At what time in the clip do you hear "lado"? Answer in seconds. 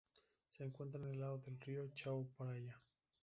1.19-1.35